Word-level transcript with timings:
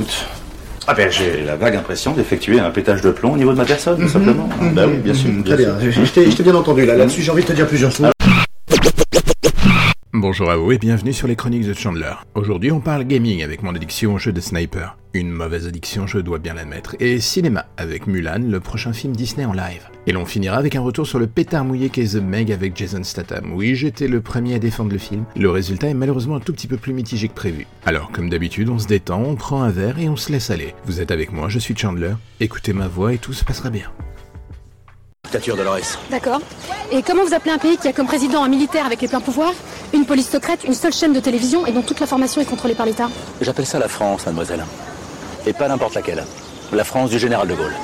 écoute. 0.00 0.26
Ah 0.86 0.94
ben 0.94 1.10
j'ai 1.10 1.42
la 1.44 1.56
vague 1.56 1.76
impression 1.76 2.12
d'effectuer 2.12 2.58
un 2.58 2.70
pétage 2.70 3.00
de 3.00 3.10
plomb 3.10 3.32
au 3.34 3.36
niveau 3.36 3.52
de 3.52 3.56
ma 3.56 3.64
personne, 3.64 3.98
tout 4.00 4.08
simplement. 4.08 4.48
Bah 4.72 4.86
oui, 4.88 4.96
bien 4.96 5.14
sûr. 5.14 5.28
Mhm, 5.30 5.42
bien 5.42 5.54
Très 5.54 5.64
sûr. 5.64 5.74
bien, 5.74 5.90
je 5.90 6.04
je 6.30 6.36
t'ai 6.36 6.42
bien 6.42 6.54
entendu 6.54 6.84
là. 6.86 6.96
Là-dessus, 6.96 7.22
j'ai 7.22 7.30
envie 7.30 7.42
de 7.42 7.48
te 7.48 7.52
dire 7.52 7.66
plusieurs 7.66 7.92
choses. 7.92 8.06
Bonjour 10.30 10.52
à 10.52 10.56
vous 10.56 10.70
et 10.70 10.78
bienvenue 10.78 11.12
sur 11.12 11.26
les 11.26 11.34
chroniques 11.34 11.66
de 11.66 11.74
Chandler. 11.74 12.12
Aujourd'hui 12.36 12.70
on 12.70 12.78
parle 12.78 13.02
gaming 13.02 13.42
avec 13.42 13.64
mon 13.64 13.74
addiction 13.74 14.14
au 14.14 14.18
jeu 14.18 14.30
de 14.30 14.40
sniper. 14.40 14.96
Une 15.12 15.28
mauvaise 15.28 15.66
addiction 15.66 16.06
je 16.06 16.18
dois 16.18 16.38
bien 16.38 16.54
l'admettre. 16.54 16.94
Et 17.00 17.18
cinéma 17.18 17.66
avec 17.76 18.06
Mulan, 18.06 18.38
le 18.48 18.60
prochain 18.60 18.92
film 18.92 19.16
Disney 19.16 19.44
en 19.44 19.52
live. 19.52 19.88
Et 20.06 20.12
l'on 20.12 20.24
finira 20.24 20.56
avec 20.56 20.76
un 20.76 20.82
retour 20.82 21.04
sur 21.04 21.18
le 21.18 21.26
pétard 21.26 21.64
mouillé 21.64 21.88
qu'est 21.88 22.12
The 22.12 22.22
Meg 22.22 22.52
avec 22.52 22.76
Jason 22.76 23.02
Statham. 23.02 23.54
Oui 23.54 23.74
j'étais 23.74 24.06
le 24.06 24.20
premier 24.20 24.54
à 24.54 24.60
défendre 24.60 24.92
le 24.92 24.98
film. 24.98 25.24
Le 25.34 25.50
résultat 25.50 25.88
est 25.88 25.94
malheureusement 25.94 26.36
un 26.36 26.40
tout 26.40 26.52
petit 26.52 26.68
peu 26.68 26.76
plus 26.76 26.92
mitigé 26.92 27.26
que 27.26 27.34
prévu. 27.34 27.66
Alors 27.84 28.12
comme 28.12 28.30
d'habitude 28.30 28.68
on 28.68 28.78
se 28.78 28.86
détend, 28.86 29.20
on 29.22 29.34
prend 29.34 29.64
un 29.64 29.70
verre 29.70 29.98
et 29.98 30.08
on 30.08 30.14
se 30.14 30.30
laisse 30.30 30.52
aller. 30.52 30.76
Vous 30.84 31.00
êtes 31.00 31.10
avec 31.10 31.32
moi, 31.32 31.48
je 31.48 31.58
suis 31.58 31.76
Chandler. 31.76 32.14
Écoutez 32.38 32.72
ma 32.72 32.86
voix 32.86 33.12
et 33.12 33.18
tout 33.18 33.32
se 33.32 33.44
passera 33.44 33.70
bien. 33.70 33.90
Dictature 35.24 35.56
Dolores. 35.56 35.98
D'accord. 36.10 36.40
Et 36.92 37.02
comment 37.02 37.24
vous 37.24 37.34
appelez 37.34 37.52
un 37.52 37.58
pays 37.58 37.76
qui 37.76 37.86
a 37.86 37.92
comme 37.92 38.06
président 38.08 38.42
un 38.42 38.48
militaire 38.48 38.84
avec 38.84 39.00
les 39.00 39.06
pleins 39.06 39.20
pouvoirs, 39.20 39.54
une 39.92 40.06
police 40.06 40.28
secrète, 40.28 40.64
une 40.64 40.74
seule 40.74 40.92
chaîne 40.92 41.12
de 41.12 41.20
télévision 41.20 41.66
et 41.66 41.72
dont 41.72 41.82
toute 41.82 42.00
l'information 42.00 42.40
est 42.40 42.44
contrôlée 42.44 42.74
par 42.74 42.86
l'État 42.86 43.08
J'appelle 43.40 43.66
ça 43.66 43.78
la 43.78 43.88
France, 43.88 44.26
mademoiselle. 44.26 44.64
Et 45.46 45.52
pas 45.52 45.68
n'importe 45.68 45.94
laquelle. 45.94 46.24
La 46.72 46.84
France 46.84 47.10
du 47.10 47.18
général 47.18 47.48
de 47.48 47.54
Gaulle. 47.54 47.74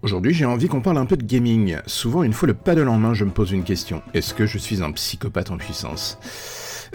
Aujourd'hui, 0.00 0.32
j'ai 0.32 0.46
envie 0.46 0.68
qu'on 0.68 0.80
parle 0.80 0.98
un 0.98 1.06
peu 1.06 1.16
de 1.16 1.24
gaming. 1.24 1.76
Souvent, 1.86 2.22
une 2.22 2.32
fois 2.32 2.46
le 2.46 2.54
paddle 2.54 2.88
en 2.88 2.96
main, 2.96 3.14
je 3.14 3.24
me 3.24 3.30
pose 3.30 3.50
une 3.52 3.64
question. 3.64 4.00
Est-ce 4.14 4.32
que 4.32 4.46
je 4.46 4.56
suis 4.56 4.82
un 4.82 4.92
psychopathe 4.92 5.50
en 5.50 5.58
puissance? 5.58 6.18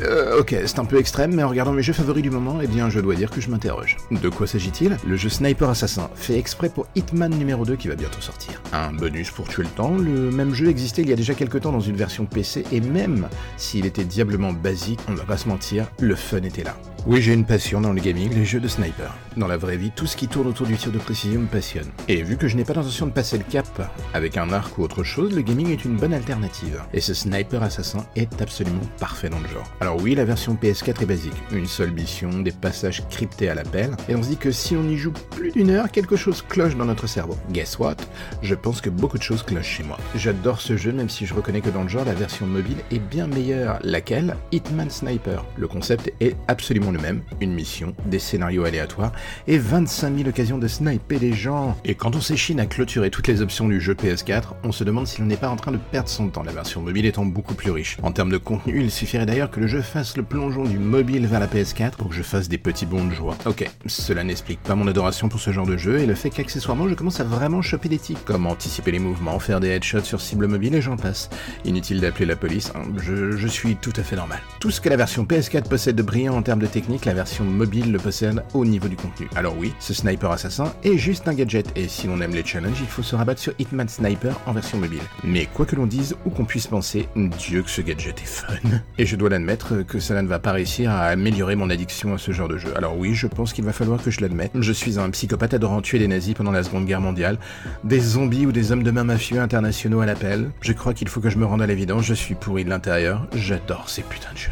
Euh, 0.02 0.40
ok, 0.40 0.56
c'est 0.66 0.80
un 0.80 0.86
peu 0.86 0.98
extrême, 0.98 1.36
mais 1.36 1.44
en 1.44 1.50
regardant 1.50 1.72
mes 1.72 1.84
jeux 1.84 1.94
favoris 1.94 2.24
du 2.24 2.30
moment, 2.30 2.60
eh 2.62 2.68
bien, 2.68 2.90
je 2.90 3.00
dois 3.00 3.16
dire 3.16 3.30
que 3.30 3.42
je 3.42 3.50
m'interroge. 3.50 3.98
De 4.12 4.30
quoi 4.30 4.48
s'agit-il? 4.48 4.98
Le 5.06 5.16
jeu 5.16 5.30
Sniper 5.30 5.70
Assassin, 5.70 6.10
fait 6.16 6.38
exprès 6.38 6.70
pour 6.70 6.88
Hitman 6.96 7.34
numéro 7.34 7.66
2 7.66 7.76
qui 7.76 7.88
va 7.88 7.96
bientôt 7.96 8.22
sortir. 8.22 8.62
Un 8.72 8.91
bonus 8.94 9.32
pour 9.32 9.48
tuer 9.48 9.63
le 9.63 9.70
temps, 9.70 9.96
le 9.98 10.32
même 10.32 10.54
jeu 10.54 10.68
existait 10.68 11.02
il 11.02 11.10
y 11.10 11.13
a 11.13 11.18
déjà 11.18 11.34
quelques 11.34 11.62
temps 11.62 11.72
dans 11.72 11.80
une 11.80 11.96
version 11.96 12.26
PC, 12.26 12.66
et 12.72 12.82
même 12.82 13.27
s'il 13.58 13.85
était 13.85 14.05
diablement 14.05 14.54
basique, 14.54 15.00
on 15.08 15.13
va 15.13 15.24
pas 15.24 15.38
se 15.38 15.48
mentir, 15.48 15.88
le 16.00 16.16
fun 16.16 16.44
était 16.44 16.63
là. 16.63 16.76
Oui, 17.05 17.22
j'ai 17.22 17.34
une 17.34 17.44
passion 17.44 17.82
dans 17.82 17.91
le 17.91 18.00
gaming, 18.00 18.34
les 18.34 18.46
jeux 18.46 18.62
de 18.62 18.68
sniper. 18.70 19.13
Dans 19.35 19.48
la 19.48 19.57
vraie 19.57 19.76
vie, 19.76 19.91
tout 19.91 20.07
ce 20.07 20.16
qui 20.16 20.30
tourne 20.30 20.48
autour 20.48 20.68
du 20.68 20.78
tir 20.78 20.90
de 20.90 21.00
précision 21.00 21.41
me 21.41 21.48
passionne. 21.48 21.90
Et 22.07 22.24
vu 22.24 22.38
que 22.38 22.48
je 22.48 22.55
n'ai 22.55 22.63
pas 22.63 22.74
l'intention 22.74 23.07
de 23.07 23.12
passer 23.12 23.38
le 23.38 23.44
cap 23.44 23.91
avec 24.13 24.38
un 24.38 24.54
arc 24.54 24.78
ou 24.78 24.84
autre 24.84 25.04
chose, 25.04 25.35
le 25.35 25.41
gaming 25.41 25.70
est 25.70 25.84
une 25.84 25.98
bonne 25.98 26.13
alternative. 26.13 26.82
Et 26.94 27.02
ce 27.02 27.13
sniper 27.13 27.62
assassin 27.62 28.05
est 28.16 28.41
absolument 28.41 28.80
parfait 29.00 29.28
dans 29.28 29.40
le 29.40 29.50
genre. 29.50 29.70
Alors 29.84 30.01
oui, 30.01 30.15
la 30.15 30.23
version 30.23 30.55
PS4 30.55 31.01
est 31.01 31.05
basique. 31.05 31.34
Une 31.51 31.65
seule 31.65 31.91
mission, 31.91 32.39
des 32.39 32.53
passages 32.53 33.03
cryptés 33.09 33.49
à 33.49 33.53
l'appel, 33.53 33.91
et 34.07 34.15
on 34.15 34.23
se 34.23 34.29
dit 34.29 34.37
que 34.37 34.49
si 34.49 34.77
on 34.77 34.87
y 34.87 34.95
joue 34.95 35.12
plus 35.31 35.51
d'une 35.51 35.71
heure, 35.71 35.91
quelque 35.91 36.15
chose 36.15 36.41
cloche 36.41 36.77
dans 36.77 36.85
notre 36.85 37.05
cerveau. 37.05 37.35
Guess 37.51 37.79
what? 37.79 37.98
Je 38.41 38.55
pense 38.55 38.79
que 38.79 38.89
beaucoup 38.89 39.17
de 39.17 39.23
choses 39.23 39.43
clochent 39.43 39.67
chez 39.67 39.84
moi. 39.84 39.98
J'adore 40.15 40.61
ce 40.61 40.77
jeu, 40.77 40.93
même 40.93 41.09
si 41.09 41.26
je 41.26 41.34
reconnais 41.34 41.59
que 41.59 41.70
dans 41.70 41.84
le 41.84 41.89
genre, 41.89 42.05
la 42.05 42.13
version 42.13 42.48
mobile 42.48 42.77
est 42.91 42.99
bien 42.99 43.27
meilleure. 43.27 43.77
Laquelle? 43.84 44.37
Hitman 44.54 44.89
Sniper. 44.89 45.43
Le 45.57 45.67
concept 45.67 46.13
est 46.21 46.37
absolument 46.48 46.91
le 46.91 46.99
même. 46.99 47.21
Une 47.41 47.54
mission, 47.54 47.93
des 48.05 48.20
scénarios 48.20 48.63
aléatoires, 48.63 49.11
et 49.48 49.57
25 49.57 50.15
000 50.15 50.29
occasions 50.29 50.59
de 50.59 50.67
sniper 50.70 51.20
des 51.20 51.34
gens. 51.34 51.77
Et 51.84 51.95
quand 51.95 52.15
on 52.15 52.21
s'échine 52.21 52.61
à 52.61 52.67
clôturer 52.67 53.09
toutes 53.09 53.27
les 53.27 53.41
options 53.41 53.67
du 53.67 53.81
jeu 53.81 53.95
PS4, 53.95 54.54
on 54.63 54.71
se 54.71 54.85
demande 54.85 55.07
si 55.07 55.21
n'est 55.23 55.35
pas 55.35 55.49
en 55.49 55.57
train 55.57 55.73
de 55.73 55.79
perdre 55.91 56.07
son 56.07 56.29
temps, 56.29 56.43
la 56.43 56.54
version 56.54 56.81
mobile 56.81 57.05
étant 57.05 57.26
beaucoup 57.26 57.54
plus 57.54 57.71
riche. 57.71 57.98
En 58.01 58.13
termes 58.13 58.31
de 58.31 58.37
contenu, 58.37 58.79
il 58.79 58.89
suffirait 58.89 59.26
d'ailleurs 59.26 59.51
que 59.51 59.59
le 59.59 59.67
jeu 59.67 59.73
fasse 59.82 60.18
le 60.18 60.24
plongeon 60.24 60.63
du 60.63 60.79
mobile 60.79 61.27
vers 61.27 61.40
la 61.40 61.48
PS4 61.48 61.91
pour 61.91 62.10
que 62.10 62.16
je 62.16 62.24
fasse 62.24 62.49
des 62.49 62.57
petits 62.57 62.85
bonds 62.85 63.05
de 63.05 63.13
joie. 63.13 63.38
Ok, 63.46 63.70
cela 63.85 64.24
n'explique 64.24 64.62
pas 64.62 64.75
mon 64.75 64.88
adoration 64.88 65.29
pour 65.29 65.40
ce 65.40 65.52
genre 65.52 65.66
de 65.66 65.78
jeu 65.78 66.00
et 66.00 66.06
le 66.06 66.16
fait 66.16 66.29
qu'accessoirement 66.29 66.88
je 66.88 66.96
commence 66.96 67.19
à 67.19 67.24
vraiment 67.24 67.62
choper 67.62 67.90
des 67.90 67.97
tics, 67.97 68.24
comme 68.25 68.47
anticiper 68.47 68.91
les 68.91 69.00
mouvements, 69.00 69.40
faire 69.40 69.59
des 69.59 69.69
headshots 69.69 70.03
sur 70.03 70.22
cible 70.22 70.47
mobile 70.47 70.75
et 70.75 70.81
j'en 70.81 70.97
passe. 70.97 71.29
Inutile 71.66 72.01
d'appeler 72.01 72.25
la 72.25 72.35
police, 72.35 72.72
hein, 72.75 72.84
je, 72.97 73.31
je 73.31 73.47
suis 73.47 73.75
tout 73.75 73.94
à 73.95 74.03
fait 74.03 74.16
normal. 74.16 74.39
Tout 74.59 74.72
ce 74.72 74.81
que 74.81 74.89
la 74.89 74.97
version 74.97 75.25
PS4 75.25 75.67
possède 75.67 75.95
de 75.95 76.03
brillant 76.03 76.35
en 76.35 76.41
termes 76.41 76.59
de 76.59 76.67
technique, 76.67 77.05
la 77.05 77.13
version 77.13 77.44
mobile 77.44 77.91
le 77.91 78.00
possède 78.00 78.44
au 78.53 78.66
niveau 78.66 78.88
du 78.88 78.95
contenu. 78.95 79.28
Alors 79.35 79.57
oui, 79.57 79.73
ce 79.79 79.94
sniper 79.94 80.31
assassin 80.31 80.73
est 80.84 80.97
juste 80.97 81.28
un 81.28 81.34
gadget 81.34 81.67
et 81.75 81.88
si 81.88 82.07
l'on 82.07 82.22
aime 82.22 82.34
les 82.34 82.45
challenges, 82.45 82.79
il 82.79 82.88
faut 82.88 83.03
se 83.03 83.16
rabattre 83.16 83.41
sur 83.41 83.53
Hitman 83.59 83.88
Sniper 83.88 84.40
en 84.45 84.53
version 84.53 84.78
mobile. 84.78 85.01
Mais 85.23 85.45
quoi 85.45 85.66
que 85.66 85.75
l'on 85.75 85.85
dise 85.85 86.16
ou 86.25 86.29
qu'on 86.29 86.45
puisse 86.45 86.67
penser, 86.67 87.07
Dieu 87.16 87.63
que 87.63 87.69
ce 87.69 87.81
gadget 87.81 88.22
est 88.22 88.25
fun. 88.25 88.53
Et 88.97 89.05
je 89.05 89.16
dois 89.16 89.29
l'admettre 89.29 89.62
que 89.88 90.00
cela 90.00 90.22
ne 90.22 90.28
va 90.28 90.40
pas 90.40 90.51
réussir 90.51 90.91
à 90.91 91.06
améliorer 91.06 91.56
mon 91.56 91.69
addiction 91.69 92.13
à 92.13 92.18
ce 92.18 92.31
genre 92.31 92.47
de 92.47 92.57
jeu. 92.57 92.74
Alors 92.75 92.97
oui, 92.97 93.13
je 93.13 93.28
pense 93.28 93.53
qu'il 93.53 93.63
va 93.63 93.74
falloir 93.74 94.01
que 94.01 94.12
je 94.12 94.22
l'admette. 94.22 94.51
Je 94.56 94.72
suis 94.72 95.00
un 95.00 95.09
psychopathe 95.09 95.53
adorant 95.53 95.81
tuer 95.81 96.00
des 96.00 96.07
nazis 96.07 96.34
pendant 96.34 96.51
la 96.51 96.63
Seconde 96.63 96.85
Guerre 96.85 97.01
mondiale, 97.01 97.38
des 97.84 98.00
zombies 98.00 98.46
ou 98.46 98.52
des 98.52 98.72
hommes 98.72 98.84
de 98.84 98.91
main 98.91 99.03
mafieux 99.03 99.40
internationaux 99.40 100.02
à 100.02 100.06
l'appel. 100.06 100.52
Je 100.62 100.73
crois 100.73 100.94
qu'il 100.94 101.07
faut 101.07 101.22
que 101.22 101.29
je 101.29 101.38
me 101.38 101.46
rende 101.46 101.62
à 101.62 101.68
l'évidence, 101.68 102.03
je 102.03 102.13
suis 102.13 102.35
pourri 102.35 102.66
de 102.66 102.69
l'intérieur, 102.69 103.28
j'adore 103.34 103.90
ces 103.90 104.03
putains 104.03 104.34
de 104.34 104.38
jeux. 104.38 104.52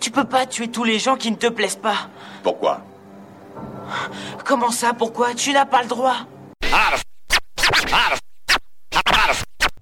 Tu 0.00 0.10
peux 0.10 0.24
pas 0.24 0.46
tuer 0.46 0.68
tous 0.68 0.84
les 0.84 0.98
gens 0.98 1.16
qui 1.16 1.30
ne 1.30 1.36
te 1.36 1.48
plaisent 1.48 1.76
pas. 1.76 2.08
Pourquoi? 2.42 2.82
Comment 4.44 4.70
ça, 4.70 4.92
pourquoi? 4.92 5.34
Tu 5.34 5.52
n'as 5.52 5.66
pas 5.66 5.82
le 5.82 5.88
droit. 5.88 6.26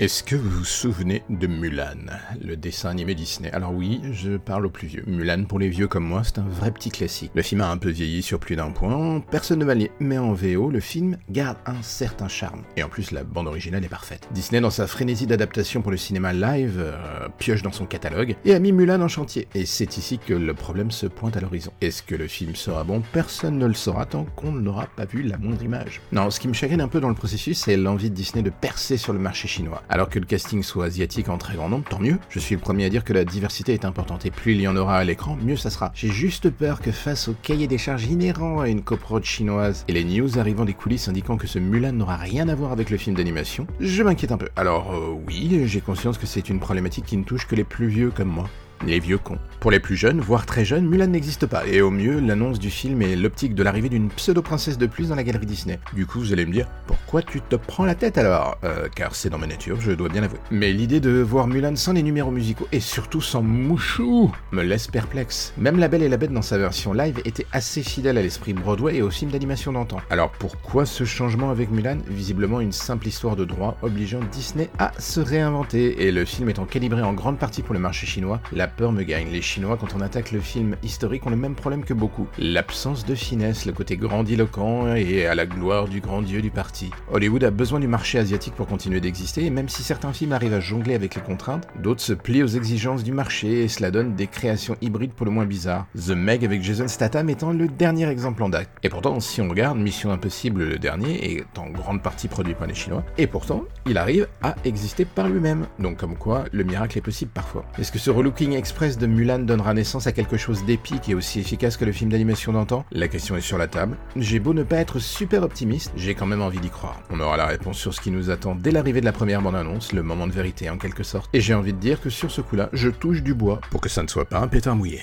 Est-ce 0.01 0.25
que 0.25 0.35
vous 0.35 0.51
vous 0.51 0.65
souvenez 0.65 1.23
de 1.31 1.47
Mulan, 1.47 1.95
le 2.43 2.57
dessin 2.57 2.91
animé 2.91 3.15
Disney? 3.15 3.49
Alors 3.53 3.73
oui, 3.73 4.01
je 4.11 4.37
parle 4.37 4.67
aux 4.67 4.71
plus 4.71 4.89
vieux. 4.89 5.05
Mulan, 5.07 5.45
pour 5.45 5.61
les 5.61 5.69
vieux 5.69 5.87
comme 5.87 6.05
moi, 6.05 6.23
c'est 6.25 6.41
un 6.41 6.49
vrai 6.49 6.73
petit 6.73 6.91
classique. 6.91 7.31
Le 7.33 7.43
film 7.43 7.61
a 7.61 7.71
un 7.71 7.77
peu 7.77 7.91
vieilli 7.91 8.21
sur 8.21 8.41
plus 8.41 8.57
d'un 8.57 8.73
point, 8.73 9.21
personne 9.31 9.61
ne 9.61 9.65
va 9.65 9.77
lier, 9.77 9.93
mais 10.01 10.19
en 10.19 10.33
VO, 10.33 10.71
le 10.71 10.81
film 10.81 11.17
garde 11.31 11.59
un 11.67 11.81
certain 11.83 12.27
charme. 12.27 12.65
Et 12.77 12.83
en 12.83 12.89
plus, 12.89 13.13
la 13.13 13.23
bande 13.23 13.47
originale 13.47 13.85
est 13.85 13.89
parfaite. 13.89 14.29
Disney, 14.33 14.61
dans 14.61 14.71
sa 14.71 14.89
frénésie 14.89 15.29
d'adaptation 15.29 15.81
pour 15.81 15.93
le 15.93 15.97
cinéma 15.97 16.33
live, 16.33 16.81
euh, 16.81 17.29
pioche 17.39 17.63
dans 17.63 17.71
son 17.71 17.87
catalogue 17.87 18.35
et 18.45 18.53
a 18.53 18.59
mis 18.59 18.73
Mulan 18.73 19.01
en 19.01 19.07
chantier. 19.07 19.47
Et 19.55 19.65
c'est 19.65 19.97
ici 19.97 20.19
que 20.19 20.35
le 20.35 20.55
problème 20.55 20.91
se 20.91 21.07
pointe 21.07 21.37
à 21.37 21.41
l'horizon. 21.41 21.73
Est-ce 21.81 22.03
que 22.03 22.17
le 22.17 22.27
film 22.27 22.57
sera 22.57 22.83
bon? 22.83 23.01
Personne 23.13 23.59
ne 23.59 23.67
le 23.67 23.75
saura 23.75 24.07
tant 24.07 24.25
qu'on 24.35 24.51
n'aura 24.51 24.89
pas 24.89 25.05
vu 25.05 25.23
la 25.23 25.39
moindre 25.39 25.63
image. 25.63 26.01
Non, 26.11 26.31
ce 26.31 26.41
qui 26.41 26.49
me 26.49 26.53
chagrine 26.53 26.81
un 26.81 26.89
peu 26.89 26.99
dans 26.99 27.11
le 27.11 27.15
processus, 27.15 27.61
c'est 27.61 27.77
l'envie 27.77 28.11
de 28.11 28.17
Disney 28.17 28.43
de 28.43 28.51
percer 28.51 28.97
sur 28.97 29.13
le 29.13 29.21
marché 29.21 29.47
chinois. 29.47 29.84
Alors 29.89 30.09
que 30.09 30.19
le 30.19 30.25
casting 30.25 30.63
soit 30.63 30.87
asiatique 30.87 31.29
en 31.29 31.39
très 31.39 31.55
grand 31.55 31.69
nombre, 31.69 31.85
tant 31.89 32.01
mieux. 32.01 32.19
Je 32.31 32.39
suis 32.39 32.55
le 32.55 32.61
premier 32.61 32.85
à 32.87 32.89
dire 32.89 33.05
que 33.05 33.13
la 33.13 33.25
diversité 33.25 33.75
est 33.75 33.85
importante 33.85 34.27
et 34.27 34.31
plus 34.31 34.53
il 34.53 34.61
y 34.61 34.69
en 34.69 34.77
aura 34.77 34.99
à 34.99 35.05
l'écran, 35.05 35.37
mieux 35.43 35.57
ça 35.57 35.71
sera. 35.71 35.93
J'ai 35.95 36.09
juste 36.09 36.51
peur 36.51 36.81
que 36.81 36.93
face 36.93 37.29
au 37.29 37.35
cahier 37.43 37.67
des 37.67 37.79
charges 37.79 38.05
inhérent 38.07 38.61
à 38.61 38.69
une 38.69 38.83
coprode 38.83 39.25
chinoise 39.25 39.85
et 39.89 39.93
les 39.93 40.05
news 40.05 40.39
arrivant 40.39 40.65
des 40.65 40.75
coulisses 40.75 41.09
indiquant 41.09 41.37
que 41.37 41.47
ce 41.47 41.59
Mulan 41.59 41.93
n'aura 41.93 42.17
rien 42.17 42.49
à 42.49 42.55
voir 42.55 42.73
avec 42.73 42.91
le 42.91 42.97
film 42.97 43.17
d'animation, 43.17 43.67
je 43.81 44.03
m'inquiète 44.03 44.33
un 44.33 44.39
peu. 44.39 44.49
Alors 44.57 44.93
euh, 44.93 45.15
oui, 45.27 45.63
j'ai 45.67 45.81
conscience 45.81 46.19
que 46.19 46.27
c'est 46.27 46.49
une 46.49 46.61
problématique 46.61 47.07
qui 47.07 47.17
ne 47.17 47.25
touche 47.25 47.47
que 47.47 47.55
les 47.55 47.65
plus 47.65 47.89
vieux 47.89 48.11
comme 48.11 48.29
moi. 48.29 48.49
Les 48.87 49.01
vieux 49.01 49.19
cons. 49.19 49.39
Pour 49.61 49.71
les 49.71 49.81
plus 49.81 49.97
jeunes, 49.97 50.21
voire 50.21 50.45
très 50.45 50.65
jeunes, 50.67 50.87
Mulan 50.87 51.07
n'existe 51.07 51.47
pas, 51.47 51.67
et 51.67 51.81
au 51.81 51.91
mieux, 51.91 52.21
l'annonce 52.21 52.59
du 52.59 52.69
film 52.69 53.01
est 53.01 53.17
l'optique 53.17 53.55
de 53.55 53.63
l'arrivée 53.63 53.89
d'une 53.89 54.11
pseudo-princesse 54.11 54.77
de 54.77 54.85
plus 54.85 55.09
dans 55.09 55.15
la 55.15 55.25
galerie 55.25 55.47
Disney. 55.47 55.79
Du 55.95 56.05
coup, 56.05 56.19
vous 56.19 56.35
allez 56.35 56.45
me 56.45 56.53
dire, 56.53 56.67
pourquoi 56.87 57.23
tu 57.23 57.41
te 57.41 57.57
prends 57.57 57.87
la 57.87 57.95
tête 57.95 58.19
alors? 58.19 58.59
Euh, 58.63 58.89
Car 58.95 59.15
c'est 59.15 59.31
dans 59.31 59.39
ma 59.39 59.47
nature, 59.47 59.81
je 59.81 59.93
dois 59.93 60.11
bien 60.11 60.21
l'avouer. 60.21 60.39
Mais 60.51 60.71
l'idée 60.73 61.01
de 61.01 61.23
voir 61.23 61.47
Mulan 61.47 61.77
sans 61.77 61.95
les 61.95 62.03
numéros 62.03 62.31
musicaux, 62.31 62.69
et 62.73 62.81
surtout 62.81 63.23
sans 63.23 63.41
Mouchou, 63.43 64.31
me 64.53 64.63
laisse 64.63 64.87
perplexe. 64.87 65.55
Même 65.57 65.79
La 65.79 65.89
Belle 65.89 66.03
et 66.03 66.11
la 66.11 66.19
Bête 66.19 66.33
dans 66.33 66.43
sa 66.43 66.59
version 66.59 66.93
live 66.93 67.23
était 67.25 67.47
assez 67.53 67.83
fidèle 67.83 68.19
à 68.19 68.23
l'esprit 68.23 68.53
Broadway 68.53 68.97
et 68.97 69.03
au 69.03 69.11
film 69.11 69.31
d'animation 69.31 69.73
d'antan. 69.73 69.97
Alors 70.11 70.31
pourquoi 70.33 70.85
ce 70.85 71.05
changement 71.05 71.49
avec 71.49 71.71
Mulan? 71.71 71.99
Visiblement 72.07 72.61
une 72.61 72.73
simple 72.73 73.09
histoire 73.09 73.35
de 73.35 73.47
droit 73.47 73.79
obligeant 73.81 74.21
Disney 74.31 74.69
à 74.79 74.93
se 74.99 75.21
réinventer, 75.21 76.07
et 76.07 76.13
le 76.13 76.27
film 76.27 76.51
étant 76.51 76.67
calibré 76.67 77.01
en 77.01 77.15
grande 77.15 77.39
partie 77.39 77.63
pour 77.63 77.73
le 77.73 77.81
marché 77.81 78.07
chinois, 78.07 78.41
la 78.53 78.69
peur 78.77 78.93
me 78.93 79.03
gagne. 79.03 79.29
Les 79.31 79.43
Chinois, 79.43 79.77
quand 79.81 79.95
on 79.95 80.01
attaque 80.01 80.33
le 80.33 80.41
film 80.41 80.77
historique, 80.83 81.27
ont 81.27 81.31
le 81.31 81.37
même 81.37 81.55
problème 81.55 81.85
que 81.85 81.95
beaucoup. 81.95 82.27
L'absence 82.39 83.05
de 83.05 83.15
finesse, 83.15 83.67
le 83.67 83.73
côté 83.73 83.97
grandiloquent 83.97 84.95
et 84.95 85.27
à 85.27 85.35
la 85.35 85.47
gloire 85.47 85.89
du 85.89 86.01
grand 86.01 86.23
dieu 86.23 86.43
du 86.43 86.51
parti. 86.51 86.91
Hollywood 87.13 87.45
a 87.45 87.51
besoin 87.51 87.81
du 87.81 87.89
marché 87.89 88.19
asiatique 88.19 88.55
pour 88.55 88.67
continuer 88.67 89.01
d'exister, 89.01 89.45
et 89.45 89.51
même 89.51 89.69
si 89.69 89.83
certains 89.83 90.13
films 90.13 90.33
arrivent 90.33 90.55
à 90.55 90.61
jongler 90.61 90.95
avec 90.95 91.15
les 91.15 91.23
contraintes, 91.23 91.67
d'autres 91.83 92.01
se 92.01 92.13
plient 92.13 92.43
aux 92.43 92.49
exigences 92.49 93.05
du 93.05 93.13
marché, 93.13 93.65
et 93.65 93.69
cela 93.69 93.91
donne 93.91 94.15
des 94.15 94.27
créations 94.27 94.77
hybrides 94.81 95.13
pour 95.13 95.27
le 95.27 95.33
moins 95.33 95.47
bizarres. 95.47 95.87
The 95.97 96.11
Meg 96.11 96.45
avec 96.45 96.63
Jason 96.63 96.89
Statham 96.89 97.31
étant 97.31 97.53
le 97.53 97.69
dernier 97.69 98.09
exemple 98.09 98.43
en 98.43 98.49
date. 98.49 98.69
Et 98.83 98.89
pourtant, 98.89 99.21
si 99.21 99.41
on 99.41 99.49
regarde 99.49 99.79
Mission 99.79 100.11
Impossible 100.11 100.65
le 100.65 100.79
dernier, 100.79 101.37
est 101.37 101.59
en 101.59 101.71
grande 101.71 102.03
partie 102.03 102.29
produit 102.29 102.55
par 102.55 102.67
les 102.67 102.75
Chinois, 102.75 103.05
et 103.19 103.27
pourtant, 103.27 103.65
il 103.87 103.99
arrive 103.99 104.29
à 104.43 104.55
exister 104.65 105.05
par 105.05 105.29
lui-même. 105.29 105.67
Donc 105.79 105.99
comme 105.99 106.17
quoi, 106.17 106.45
le 106.53 106.65
miracle 106.65 106.99
est 106.99 107.03
possible 107.03 107.31
parfois. 107.33 107.65
Est-ce 107.79 107.93
que 107.93 107.99
ce 107.99 108.11
relooking 108.11 108.55
express 108.65 108.97
de 108.97 109.07
Mulan 109.07 109.41
donnera 109.41 109.75
naissance 109.75 110.07
à 110.07 110.13
quelque 110.13 110.39
chose 110.39 110.65
d'épique 110.65 111.11
et 111.11 111.15
aussi 111.15 111.39
efficace 111.39 111.77
que 111.77 111.85
le 111.85 111.93
film 111.93 112.11
d'animation 112.11 112.51
d'antan 112.51 112.87
La 112.93 113.09
question 113.09 113.37
est 113.37 113.43
sur 113.43 113.59
la 113.59 113.67
table. 113.67 113.99
J'ai 114.17 114.39
beau 114.39 114.55
ne 114.55 114.63
pas 114.63 114.77
être 114.77 114.99
super 114.99 115.43
optimiste, 115.43 115.93
j'ai 115.97 116.15
quand 116.15 116.25
même 116.25 116.41
envie 116.41 116.61
d'y 116.61 116.71
croire. 116.71 116.99
On 117.11 117.21
aura 117.21 117.37
la 117.37 117.45
réponse 117.45 117.77
sur 117.77 117.93
ce 117.93 118.01
qui 118.01 118.11
nous 118.11 118.31
attend 118.31 118.55
dès 118.55 118.71
l'arrivée 118.71 119.03
de 119.03 119.05
la 119.05 119.13
première 119.13 119.43
bande-annonce, 119.43 119.93
le 119.93 120.03
moment 120.03 120.27
de 120.27 120.33
vérité 120.33 120.71
en 120.71 120.79
quelque 120.79 121.03
sorte. 121.03 121.29
Et 121.35 121.43
j'ai 121.43 121.53
envie 121.53 121.75
de 121.75 121.79
dire 121.79 122.01
que 122.01 122.09
sur 122.09 122.31
ce 122.31 122.41
coup-là, 122.41 122.71
je 122.73 122.89
touche 122.89 123.23
du 123.23 123.35
bois 123.35 123.61
pour 123.71 123.83
que 123.83 123.91
ça 123.91 124.03
ne 124.03 124.09
soit 124.09 124.25
pas 124.25 124.39
un 124.39 124.49
pétard 124.49 124.77
mouillé. 124.77 125.03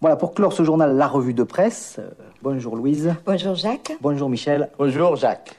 Voilà, 0.00 0.14
pour 0.14 0.32
clore 0.32 0.52
ce 0.52 0.62
journal, 0.62 0.96
la 0.96 1.08
revue 1.08 1.34
de 1.34 1.42
presse. 1.42 1.96
Euh, 1.98 2.10
bonjour 2.42 2.76
Louise. 2.76 3.12
Bonjour 3.26 3.56
Jacques. 3.56 3.90
Bonjour 4.00 4.30
Michel. 4.30 4.70
Bonjour 4.78 5.16
Jacques. 5.16 5.56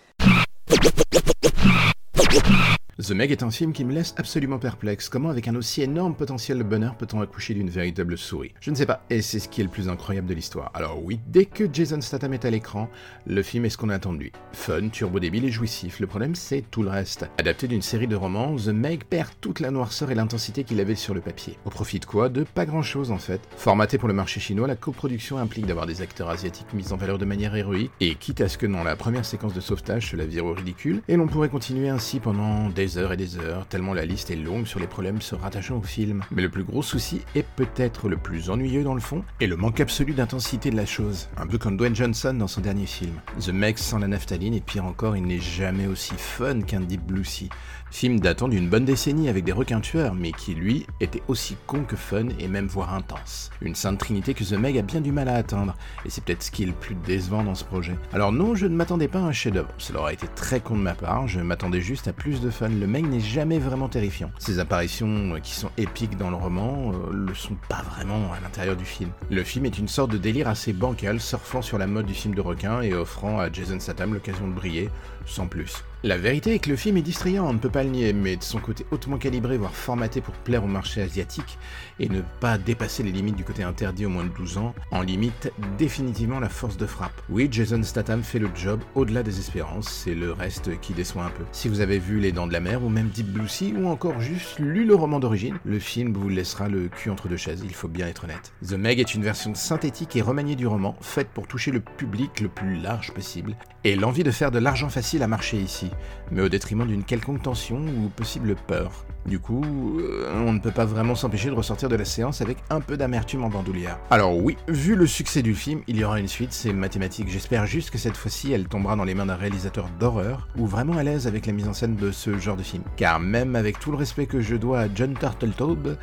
The 3.00 3.12
Meg 3.12 3.32
est 3.32 3.42
un 3.42 3.52
film 3.52 3.72
qui 3.72 3.86
me 3.86 3.94
laisse 3.94 4.14
absolument 4.18 4.60
perplexe. 4.60 5.08
Comment, 5.08 5.30
avec 5.30 5.48
un 5.48 5.56
aussi 5.56 5.82
énorme 5.82 6.14
potentiel 6.14 6.58
de 6.58 6.64
bonheur, 6.64 6.96
peut-on 6.96 7.22
accoucher 7.22 7.54
d'une 7.54 7.70
véritable 7.70 8.18
souris? 8.18 8.54
Je 8.60 8.70
ne 8.70 8.76
sais 8.76 8.86
pas, 8.86 9.06
et 9.10 9.22
c'est 9.22 9.40
ce 9.40 9.48
qui 9.48 9.62
est 9.62 9.64
le 9.64 9.70
plus 9.70 9.88
incroyable 9.88 10.28
de 10.28 10.34
l'histoire. 10.34 10.72
Alors 10.74 11.02
oui, 11.02 11.22
dès 11.28 11.46
que 11.46 11.70
Jason 11.72 12.02
Statham 12.02 12.34
est 12.34 12.44
à 12.44 12.50
l'écran, 12.50 12.90
le 13.26 13.42
film 13.44 13.64
est 13.64 13.70
ce 13.70 13.78
qu'on 13.78 13.90
attend 13.90 14.12
de 14.12 14.20
lui. 14.20 14.34
Fun, 14.52 14.90
turbo 14.90 15.22
débile 15.22 15.46
et 15.46 15.52
jouissif. 15.52 16.02
Le 16.02 16.06
problème, 16.06 16.36
c'est 16.36 16.66
tout 16.70 16.84
le 16.84 16.90
reste. 16.90 17.30
Adapté 17.40 17.70
d'une 17.70 17.82
série 17.82 18.08
de 18.08 18.16
romans, 18.18 18.58
The 18.58 18.68
Meg 18.68 19.06
perd 19.06 19.30
toute 19.40 19.62
la 19.62 19.72
noirceur 19.72 20.12
et 20.12 20.16
l'intensité 20.16 20.66
qu'il 20.66 20.82
avait 20.82 20.96
sur 20.96 21.14
le 21.14 21.22
papier. 21.22 21.58
Au 21.64 21.70
profit 21.70 22.00
de 22.00 22.06
quoi? 22.06 22.28
De 22.28 22.44
pas 22.44 22.66
grand-chose 22.66 23.10
en 23.12 23.20
fait. 23.20 23.40
Formaté 23.56 23.98
pour 23.98 24.10
le 24.10 24.14
marché 24.14 24.42
chinois, 24.42 24.68
la 24.68 24.76
coproduction 24.76 25.38
implique 25.38 25.66
d'avoir 25.66 25.86
des 25.86 26.02
acteurs 26.02 26.30
asiatiques 26.30 26.74
mis 26.74 26.92
en 26.92 26.98
valeur 26.98 27.18
de 27.18 27.26
manière 27.26 27.56
héroïque, 27.56 27.92
et 28.02 28.16
quitte 28.16 28.42
à 28.42 28.50
ce 28.50 28.58
que 28.58 28.68
dans 28.68 28.84
la 28.84 28.98
première 28.98 29.26
séquence 29.26 29.54
de 29.54 29.62
sauvetage, 29.62 30.12
cela 30.12 30.26
vire 30.26 30.46
au 30.46 30.54
ridicule, 30.54 31.02
et 31.08 31.16
l'on 31.16 31.28
pourrait 31.28 31.50
continuer 31.50 31.88
ainsi 31.88 32.20
pendant 32.20 32.70
des 32.70 32.81
heures 32.98 33.14
et 33.14 33.18
des 33.18 33.38
heures, 33.38 33.68
tellement 33.68 33.94
la 33.94 34.06
liste 34.06 34.32
est 34.32 34.36
longue 34.36 34.66
sur 34.66 34.80
les 34.80 34.88
problèmes 34.88 35.22
se 35.22 35.36
rattachant 35.36 35.78
au 35.78 35.82
film. 35.82 36.24
Mais 36.32 36.42
le 36.42 36.50
plus 36.50 36.64
gros 36.64 36.84
souci 36.84 37.22
est 37.36 37.46
peut-être 37.56 38.10
le 38.10 38.18
plus 38.18 38.50
ennuyeux 38.50 38.84
dans 38.84 38.94
le 38.94 39.02
fond, 39.02 39.24
et 39.40 39.48
le 39.48 39.56
manque 39.56 39.80
absolu 39.80 40.14
d'intensité 40.14 40.72
de 40.72 40.76
la 40.76 40.86
chose. 40.86 41.30
Un 41.38 41.48
peu 41.48 41.58
comme 41.58 41.78
Dwayne 41.78 41.96
Johnson 41.96 42.34
dans 42.34 42.48
son 42.48 42.62
dernier 42.62 42.86
film. 42.86 43.14
The 43.40 43.50
Meg 43.50 43.78
sans 43.78 44.00
la 44.00 44.08
naphtaline, 44.08 44.54
et 44.54 44.62
pire 44.62 44.86
encore, 44.86 45.16
il 45.16 45.24
n'est 45.24 45.40
jamais 45.40 45.88
aussi 45.88 46.14
fun 46.18 46.62
qu'un 46.62 46.82
Deep 46.82 47.06
Blue 47.06 47.26
Sea. 47.26 47.50
Film 47.92 48.22
datant 48.22 48.48
d'une 48.48 48.70
bonne 48.70 48.86
décennie 48.86 49.28
avec 49.28 49.44
des 49.44 49.52
requins 49.52 49.82
tueurs, 49.82 50.16
mais 50.16 50.32
qui 50.32 50.56
lui 50.56 50.88
était 51.02 51.22
aussi 51.28 51.58
con 51.68 51.84
que 51.84 51.98
fun 51.98 52.30
et 52.40 52.48
même 52.48 52.68
voire 52.68 52.94
intense. 52.94 53.50
Une 53.62 53.76
sainte 53.76 54.00
trinité 54.00 54.34
que 54.34 54.46
The 54.46 54.54
Meg 54.54 54.78
a 54.78 54.82
bien 54.82 55.02
du 55.02 55.12
mal 55.12 55.28
à 55.28 55.36
atteindre, 55.36 55.76
et 56.06 56.10
c'est 56.10 56.24
peut-être 56.24 56.44
ce 56.44 56.52
qui 56.52 56.64
est 56.64 56.68
le 56.68 56.72
plus 56.72 56.96
décevant 56.96 57.44
dans 57.44 57.54
ce 57.54 57.66
projet. 57.66 57.98
Alors 58.14 58.32
non, 58.32 58.56
je 58.56 58.66
ne 58.66 58.76
m'attendais 58.76 59.10
pas 59.10 59.20
à 59.20 59.24
un 59.24 59.34
chef-d'œuvre, 59.34 59.68
cela 59.78 60.00
aurait 60.00 60.14
été 60.14 60.28
très 60.36 60.62
con 60.62 60.78
de 60.78 60.82
ma 60.82 60.94
part, 60.94 61.28
je 61.28 61.42
m'attendais 61.42 61.82
juste 61.82 62.08
à 62.08 62.14
plus 62.14 62.40
de 62.40 62.50
fun. 62.50 62.71
Le 62.80 62.88
Meg 62.88 63.06
n'est 63.06 63.20
jamais 63.20 63.60
vraiment 63.60 63.90
terrifiant. 63.90 64.32
Ses 64.38 64.60
apparitions, 64.60 65.36
euh, 65.36 65.40
qui 65.40 65.54
sont 65.54 65.72
épiques 65.78 66.18
dans 66.18 66.30
le 66.30 66.38
roman, 66.38 66.94
euh, 66.94 67.12
le 67.12 67.34
sont 67.34 67.58
pas 67.68 67.82
vraiment 67.82 68.32
à 68.32 68.40
l'intérieur 68.40 68.78
du 68.78 68.86
film. 68.86 69.10
Le 69.30 69.44
film 69.44 69.66
est 69.66 69.78
une 69.78 69.90
sorte 69.90 70.12
de 70.12 70.18
délire 70.18 70.48
assez 70.48 70.72
bancal, 70.72 71.20
surfant 71.20 71.62
sur 71.62 71.78
la 71.78 71.88
mode 71.88 72.06
du 72.06 72.14
film 72.14 72.34
de 72.34 72.42
requin 72.42 72.82
et 72.82 72.94
offrant 72.94 73.40
à 73.40 73.52
Jason 73.52 73.80
Statham 73.80 74.14
l'occasion 74.14 74.48
de 74.48 74.54
briller, 74.54 74.90
sans 75.26 75.48
plus. 75.48 75.84
La 76.04 76.18
vérité 76.18 76.56
est 76.56 76.60
que 76.60 76.72
le 76.72 76.76
film 76.78 76.98
est 76.98 77.04
distrayant, 77.04 77.48
on 77.48 77.54
ne 77.54 77.60
peut 77.60 77.70
pas 77.70 77.84
le 77.84 77.92
nier, 77.92 78.12
mais 78.12 78.36
de 78.36 78.42
son 78.42 78.58
côté 78.58 78.88
hautement 78.90 79.20
calibré, 79.20 79.56
voire 79.60 79.76
formaté 79.76 80.20
pour 80.20 80.34
plaire 80.34 80.64
au 80.64 80.68
marché 80.68 81.00
asiatique, 81.00 81.60
et 82.00 82.10
ne 82.10 82.22
pas 82.40 82.58
dépasser 82.58 83.04
les 83.04 83.12
limites 83.12 83.36
du 83.36 83.44
côté 83.44 83.62
interdit 83.62 84.08
au 84.08 84.10
moins 84.10 84.24
de 84.24 84.30
12 84.30 84.58
ans, 84.58 84.74
en 84.90 85.04
limite 85.04 85.54
définitivement 85.78 86.40
la 86.40 86.50
force 86.50 86.76
de 86.76 86.88
frappe. 86.88 87.22
Oui, 87.30 87.50
Jason 87.52 87.84
Statham 87.84 88.24
fait 88.24 88.40
le 88.40 88.50
job 88.56 88.80
au-delà 88.96 89.22
des 89.22 89.38
espérances, 89.38 89.90
c'est 89.90 90.16
le 90.16 90.32
reste 90.32 90.80
qui 90.80 90.94
déçoit 90.94 91.24
un 91.24 91.30
peu. 91.30 91.44
Si 91.52 91.70
vous 91.70 91.82
avez 91.82 92.00
vu 92.00 92.20
Les 92.20 92.32
Dents 92.32 92.48
de 92.48 92.54
la 92.54 92.62
Mer, 92.62 92.84
ou 92.84 92.90
même 92.90 93.10
Deep 93.10 93.28
Blue 93.28 93.48
Sea, 93.48 93.76
ou 93.78 93.86
encore 93.86 94.20
juste 94.22 94.58
lu 94.58 94.86
le 94.86 94.96
roman 94.96 95.20
d'origine, 95.20 95.60
le 95.66 95.78
film 95.78 96.14
vous 96.14 96.30
laissera 96.30 96.68
le 96.68 96.88
cul 96.88 97.12
entre 97.12 97.28
deux 97.28 97.38
chaises, 97.38 97.62
il 97.64 97.76
faut 97.76 97.88
bien 97.88 98.08
être 98.08 98.24
honnête. 98.24 98.54
The 98.68 98.74
Meg 98.74 99.00
est 99.00 99.14
une 99.14 99.24
version 99.24 99.54
synthétique 99.54 100.16
et 100.16 100.24
remaniée 100.24 100.56
du 100.56 100.66
roman, 100.66 100.98
faite 101.02 101.30
pour 101.32 101.46
toucher 101.46 101.70
le 101.70 101.80
public 101.80 102.40
le 102.40 102.50
plus 102.50 102.78
large 102.82 103.14
possible, 103.14 103.56
et 103.84 103.96
l'envie 103.96 104.24
de 104.24 104.32
faire 104.32 104.50
de 104.50 104.58
l'argent 104.58 104.90
facile 104.90 105.22
a 105.22 105.28
marché 105.28 105.58
ici 105.58 105.91
mais 106.32 106.42
au 106.42 106.50
détriment 106.50 106.86
d'une 106.86 107.04
quelconque 107.04 107.42
tension 107.42 107.78
ou 107.78 108.10
possible 108.10 108.56
peur. 108.68 109.06
Du 109.26 109.40
coup, 109.40 110.00
euh, 110.00 110.32
on 110.46 110.52
ne 110.52 110.60
peut 110.60 110.72
pas 110.72 110.86
vraiment 110.86 111.14
s'empêcher 111.14 111.50
de 111.50 111.54
ressortir 111.54 111.90
de 111.90 111.96
la 111.96 112.06
séance 112.06 112.42
avec 112.42 112.58
un 112.70 112.82
peu 112.82 112.98
d'amertume 112.98 113.44
en 113.44 113.50
bandoulière. 113.50 114.00
Alors 114.10 114.36
oui, 114.36 114.58
vu 114.68 114.96
le 114.96 115.06
succès 115.06 115.44
du 115.44 115.54
film, 115.54 115.82
il 115.88 115.98
y 115.98 116.04
aura 116.04 116.20
une 116.20 116.28
suite, 116.28 116.54
c'est 116.54 116.74
mathématique. 116.74 117.30
J'espère 117.30 117.68
juste 117.68 117.92
que 117.92 118.00
cette 118.00 118.18
fois-ci, 118.18 118.52
elle 118.52 118.68
tombera 118.68 118.96
dans 118.96 119.04
les 119.04 119.14
mains 119.14 119.28
d'un 119.28 119.36
réalisateur 119.36 119.90
d'horreur, 120.00 120.48
ou 120.58 120.66
vraiment 120.66 120.98
à 120.98 121.04
l'aise 121.04 121.28
avec 121.28 121.46
la 121.46 121.54
mise 121.54 121.68
en 121.68 121.74
scène 121.74 121.96
de 121.96 122.12
ce 122.12 122.38
genre 122.40 122.58
de 122.58 122.64
film. 122.64 122.84
Car 122.96 123.20
même 123.20 123.56
avec 123.56 123.80
tout 123.80 123.92
le 123.92 123.98
respect 123.98 124.26
que 124.26 124.42
je 124.42 124.56
dois 124.56 124.82
à 124.82 124.88
John 124.94 125.14
Turtletaube, 125.14 125.98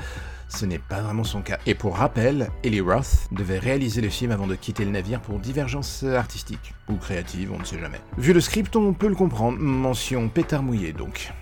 ce 0.48 0.66
n'est 0.66 0.78
pas 0.78 1.00
vraiment 1.00 1.24
son 1.24 1.42
cas. 1.42 1.58
Et 1.66 1.74
pour 1.74 1.96
rappel, 1.96 2.50
Ellie 2.64 2.80
Roth 2.80 3.28
devait 3.32 3.58
réaliser 3.58 4.00
le 4.00 4.08
film 4.08 4.32
avant 4.32 4.46
de 4.46 4.54
quitter 4.54 4.84
le 4.84 4.90
navire 4.90 5.20
pour 5.20 5.38
divergence 5.38 6.02
artistique, 6.02 6.74
ou 6.88 6.94
créative, 6.94 7.52
on 7.52 7.58
ne 7.58 7.64
sait 7.64 7.78
jamais. 7.78 8.00
Vu 8.16 8.32
le 8.32 8.40
script, 8.40 8.74
on 8.76 8.92
peut 8.92 9.08
le 9.08 9.14
comprendre, 9.14 9.58
mention 9.58 10.28
pétard 10.28 10.62
mouillé 10.62 10.92
donc. 10.92 11.32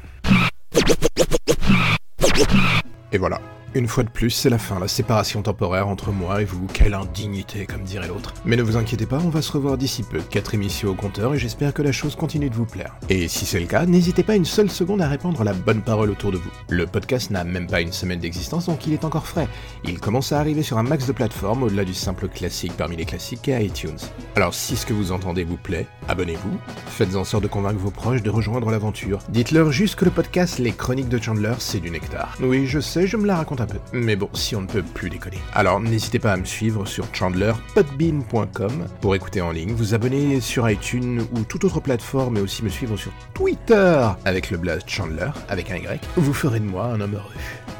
Et 3.13 3.19
voilà, 3.19 3.41
une 3.77 3.89
fois 3.89 4.05
de 4.05 4.09
plus, 4.09 4.31
c'est 4.31 4.49
la 4.49 4.59
fin, 4.59 4.81
la 4.81 4.89
séparation 4.89 5.43
temporaire 5.43 5.89
entre 5.89 6.11
moi 6.11 6.41
et 6.41 6.45
vous. 6.45 6.67
Quelle 6.73 6.95
indignité, 6.95 7.67
comme 7.67 7.83
dirait 7.83 8.09
l'autre. 8.09 8.33
Mais 8.47 8.57
ne 8.57 8.63
vous 8.63 8.77
inquiétez 8.77 9.05
pas, 9.05 9.19
on 9.19 9.29
va 9.29 9.43
se 9.43 9.53
revoir 9.53 9.77
d'ici 9.77 10.03
peu. 10.03 10.21
Quatre 10.21 10.55
émissions 10.55 10.89
au 10.89 10.95
compteur 10.95 11.35
et 11.35 11.39
j'espère 11.39 11.75
que 11.75 11.83
la 11.83 11.93
chose 11.93 12.17
continue 12.17 12.49
de 12.49 12.55
vous 12.55 12.65
plaire. 12.65 12.97
Et 13.11 13.29
si 13.29 13.45
c'est 13.45 13.61
le 13.61 13.67
cas, 13.67 13.85
n'hésitez 13.85 14.23
pas 14.23 14.35
une 14.35 14.47
seule 14.47 14.71
seconde 14.71 15.03
à 15.03 15.09
répandre 15.09 15.45
la 15.45 15.53
bonne 15.53 15.83
parole 15.83 16.11
autour 16.11 16.33
de 16.33 16.39
vous. 16.39 16.51
Le 16.71 16.87
podcast 16.87 17.31
n'a 17.31 17.45
même 17.45 17.67
pas 17.67 17.83
une 17.83 17.93
semaine 17.93 18.19
d'existence, 18.19 18.67
donc 18.67 18.87
il 18.87 18.95
est 18.95 19.05
encore 19.05 19.27
frais. 19.27 19.49
Il 19.85 20.01
commence 20.01 20.33
à 20.33 20.41
arriver 20.41 20.63
sur 20.63 20.79
un 20.79 20.83
max 20.83 21.07
de 21.07 21.13
plateformes 21.13 21.65
au-delà 21.65 21.85
du 21.85 21.95
simple 21.95 22.29
classique 22.29 22.73
parmi 22.79 22.97
les 22.97 23.05
classiques 23.05 23.49
et 23.49 23.63
iTunes. 23.63 23.99
Alors 24.37 24.55
si 24.55 24.77
ce 24.77 24.87
que 24.87 24.95
vous 24.95 25.13
entendez 25.13 25.45
vous 25.45 25.59
plaît, 25.59 25.87
abonnez-vous. 26.09 26.57
Faites 26.87 27.15
en 27.15 27.25
sorte 27.25 27.43
de 27.43 27.49
convaincre 27.49 27.79
vos 27.79 27.91
proches 27.91 28.23
de 28.23 28.31
rejoindre 28.31 28.71
l'aventure. 28.71 29.19
Dites-leur 29.29 29.71
juste 29.71 29.97
que 29.97 30.07
le 30.07 30.11
podcast 30.11 30.59
Les 30.59 30.73
Chroniques 30.73 31.11
de 31.11 31.23
Chandler, 31.23 31.55
c'est 31.59 31.81
du 31.81 31.91
nectar. 31.91 32.39
Oui, 32.41 32.67
je 32.67 32.81
sais, 32.81 33.07
je 33.07 33.19
me 33.19 33.27
la 33.27 33.37
raconte 33.37 33.61
Mais 33.93 34.17
bon, 34.17 34.29
si 34.33 34.57
on 34.57 34.63
ne 34.63 34.67
peut 34.67 34.83
plus 34.83 35.11
déconner. 35.11 35.39
Alors 35.55 35.81
n'hésitez 35.81 36.19
pas 36.19 36.33
à 36.33 36.37
me 36.37 36.45
suivre 36.45 36.87
sur 36.87 37.07
chandlerpodbean.com 37.15 38.87
pour 39.01 39.15
écouter 39.15 39.41
en 39.41 39.51
ligne, 39.51 39.73
vous 39.73 39.95
abonner 39.95 40.41
sur 40.41 40.69
iTunes 40.69 41.27
ou 41.33 41.41
toute 41.43 41.65
autre 41.65 41.81
plateforme 41.81 42.37
et 42.37 42.41
aussi 42.41 42.63
me 42.63 42.69
suivre 42.69 42.97
sur 42.97 43.13
Twitter 43.35 44.07
avec 44.25 44.51
le 44.51 44.59
blast 44.59 44.89
Chandler 44.89 45.31
avec 45.49 45.71
un 45.71 45.77
Y. 45.77 46.01
Vous 46.17 46.35
ferez 46.35 46.61
de 46.61 46.67
moi 46.67 46.87
un 46.87 47.01
homme 47.01 47.15
heureux. 47.15 47.76